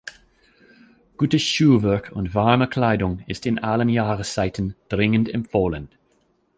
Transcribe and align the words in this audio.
Gutes 1.17 1.43
Schuhwerk 1.43 2.11
und 2.11 2.33
warme 2.33 2.67
Kleidung 2.67 3.19
ist 3.27 3.45
in 3.45 3.59
allen 3.59 3.87
Jahreszeiten 3.87 4.75
dringend 4.89 5.29
empfohlen. 5.31 5.89